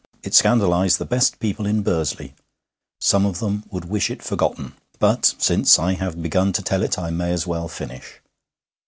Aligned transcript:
It 0.23 0.33
scandalized 0.33 0.97
the 0.97 1.05
best 1.05 1.39
people 1.39 1.67
in 1.67 1.83
Bursley; 1.83 2.33
some 2.99 3.23
of 3.23 3.37
them 3.37 3.65
would 3.69 3.85
wish 3.85 4.09
it 4.09 4.23
forgotten. 4.23 4.73
But 4.97 5.35
since 5.37 5.77
I 5.77 5.93
have 5.93 6.23
begun 6.23 6.53
to 6.53 6.63
tell 6.63 6.81
it 6.81 6.97
I 6.97 7.11
may 7.11 7.31
as 7.31 7.45
well 7.45 7.67
finish. 7.67 8.19